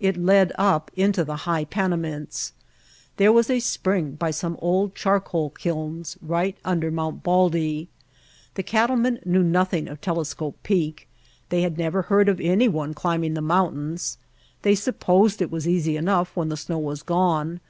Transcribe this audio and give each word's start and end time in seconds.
It 0.00 0.16
led 0.16 0.52
up 0.56 0.90
into 0.96 1.22
the 1.22 1.44
high 1.44 1.66
Panamints. 1.66 2.52
There 3.18 3.30
was 3.30 3.50
a 3.50 3.60
spring 3.60 4.12
by 4.12 4.30
some 4.30 4.56
old 4.62 4.94
charcoal 4.94 5.50
kilns 5.50 6.16
right 6.22 6.56
under 6.64 6.90
Mt. 6.90 7.22
Baldy. 7.22 7.88
The 8.54 8.62
cattlemen 8.62 9.20
knew 9.26 9.42
nothing 9.42 9.86
of 9.86 9.98
White 9.98 10.04
Heart 10.06 10.06
of 10.06 10.06
Mojave 10.06 10.06
Telescope 10.16 10.58
Peak. 10.62 11.08
They 11.50 11.60
had 11.60 11.76
never 11.76 12.00
heard 12.00 12.30
of 12.30 12.40
any 12.40 12.68
one 12.68 12.94
climbing 12.94 13.34
the 13.34 13.42
mountains. 13.42 14.16
They 14.62 14.74
supposed 14.74 15.42
it 15.42 15.50
was 15.52 15.68
easy 15.68 15.98
enough 15.98 16.34
when 16.34 16.48
the 16.48 16.56
snow 16.56 16.78
was 16.78 17.02
gone. 17.02 17.60